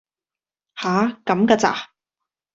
[0.75, 1.09] 吓！
[1.25, 1.91] 咁嫁咋!